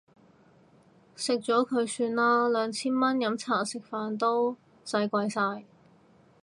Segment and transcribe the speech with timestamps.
[1.15, 5.63] 食咗佢算啦，兩千蚊飲茶食飯都使鬼晒